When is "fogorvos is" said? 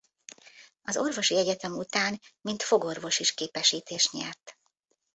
2.63-3.33